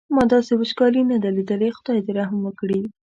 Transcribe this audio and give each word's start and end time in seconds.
ما 0.15 0.23
داسې 0.33 0.51
وچکالي 0.55 1.01
نه 1.11 1.17
ده 1.23 1.29
لیدلې 1.37 1.69
خدای 1.77 1.99
دې 2.05 2.11
رحم 2.19 2.39
وکړي. 2.43 2.81